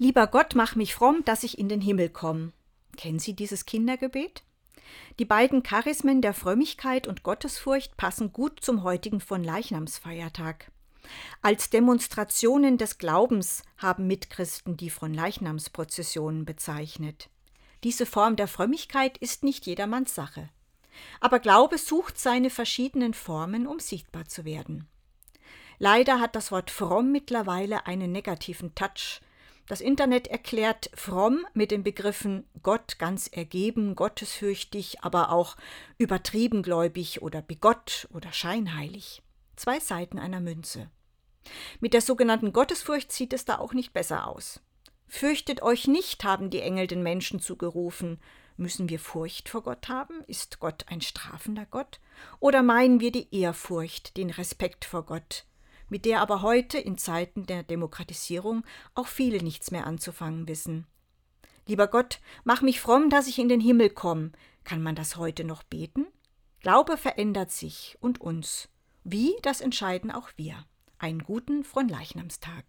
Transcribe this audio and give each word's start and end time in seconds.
Lieber 0.00 0.28
Gott, 0.28 0.54
mach 0.54 0.76
mich 0.76 0.94
fromm, 0.94 1.26
dass 1.26 1.42
ich 1.42 1.58
in 1.58 1.68
den 1.68 1.82
Himmel 1.82 2.08
komme. 2.08 2.54
Kennen 2.96 3.18
Sie 3.18 3.34
dieses 3.34 3.66
Kindergebet? 3.66 4.42
Die 5.18 5.26
beiden 5.26 5.62
Charismen 5.62 6.22
der 6.22 6.32
Frömmigkeit 6.32 7.06
und 7.06 7.22
Gottesfurcht 7.22 7.98
passen 7.98 8.32
gut 8.32 8.60
zum 8.62 8.82
heutigen 8.82 9.20
von 9.20 9.44
Leichnamsfeiertag. 9.44 10.72
Als 11.42 11.68
Demonstrationen 11.68 12.78
des 12.78 12.96
Glaubens 12.96 13.62
haben 13.76 14.06
Mitchristen 14.06 14.78
die 14.78 14.88
von 14.88 15.12
Leichnamsprozessionen 15.12 16.46
bezeichnet. 16.46 17.28
Diese 17.84 18.06
Form 18.06 18.36
der 18.36 18.48
Frömmigkeit 18.48 19.18
ist 19.18 19.44
nicht 19.44 19.66
jedermanns 19.66 20.14
Sache. 20.14 20.48
Aber 21.20 21.40
Glaube 21.40 21.76
sucht 21.76 22.18
seine 22.18 22.48
verschiedenen 22.48 23.12
Formen, 23.12 23.66
um 23.66 23.78
sichtbar 23.80 24.24
zu 24.24 24.46
werden. 24.46 24.88
Leider 25.78 26.20
hat 26.20 26.36
das 26.36 26.50
Wort 26.50 26.70
fromm 26.70 27.12
mittlerweile 27.12 27.86
einen 27.86 28.12
negativen 28.12 28.74
Touch. 28.74 29.20
Das 29.70 29.80
Internet 29.80 30.26
erklärt 30.26 30.90
fromm 30.94 31.46
mit 31.54 31.70
den 31.70 31.84
Begriffen 31.84 32.44
Gott 32.60 32.98
ganz 32.98 33.28
ergeben, 33.28 33.94
gottesfürchtig, 33.94 35.02
aber 35.02 35.30
auch 35.30 35.56
übertrieben 35.96 36.64
gläubig 36.64 37.22
oder 37.22 37.40
bigott 37.40 38.08
oder 38.12 38.32
scheinheilig. 38.32 39.22
Zwei 39.54 39.78
Seiten 39.78 40.18
einer 40.18 40.40
Münze. 40.40 40.90
Mit 41.78 41.94
der 41.94 42.00
sogenannten 42.00 42.52
Gottesfurcht 42.52 43.12
sieht 43.12 43.32
es 43.32 43.44
da 43.44 43.58
auch 43.58 43.72
nicht 43.72 43.92
besser 43.92 44.26
aus. 44.26 44.58
Fürchtet 45.06 45.62
euch 45.62 45.86
nicht, 45.86 46.24
haben 46.24 46.50
die 46.50 46.62
Engel 46.62 46.88
den 46.88 47.04
Menschen 47.04 47.38
zugerufen. 47.38 48.18
Müssen 48.56 48.88
wir 48.88 48.98
Furcht 48.98 49.48
vor 49.48 49.62
Gott 49.62 49.88
haben? 49.88 50.24
Ist 50.26 50.58
Gott 50.58 50.86
ein 50.88 51.00
strafender 51.00 51.66
Gott? 51.70 52.00
Oder 52.40 52.64
meinen 52.64 52.98
wir 52.98 53.12
die 53.12 53.32
Ehrfurcht, 53.32 54.16
den 54.16 54.30
Respekt 54.30 54.84
vor 54.84 55.06
Gott, 55.06 55.44
mit 55.90 56.06
der 56.06 56.20
aber 56.20 56.40
heute 56.40 56.78
in 56.78 56.96
Zeiten 56.96 57.44
der 57.44 57.62
Demokratisierung 57.62 58.64
auch 58.94 59.06
viele 59.06 59.42
nichts 59.42 59.70
mehr 59.70 59.86
anzufangen 59.86 60.48
wissen? 60.48 60.86
Lieber 61.66 61.86
Gott, 61.86 62.20
mach 62.44 62.62
mich 62.62 62.80
fromm, 62.80 63.10
dass 63.10 63.28
ich 63.28 63.38
in 63.38 63.48
den 63.48 63.60
Himmel 63.60 63.90
komme. 63.90 64.32
Kann 64.64 64.82
man 64.82 64.94
das 64.94 65.16
heute 65.16 65.44
noch 65.44 65.62
beten? 65.62 66.06
Glaube 66.60 66.96
verändert 66.96 67.50
sich 67.50 67.96
und 68.00 68.20
uns. 68.20 68.68
Wie, 69.04 69.34
das 69.42 69.60
entscheiden 69.60 70.10
auch 70.10 70.30
wir. 70.36 70.66
Einen 70.98 71.22
guten 71.22 71.64
Fronleichnamstag. 71.64 72.64